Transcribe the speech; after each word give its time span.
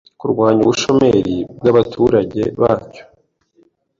kurwanya 0.19 0.59
ubushomeri 0.63 1.35
bw’abaturage 1.57 2.41
bacyo, 2.61 3.03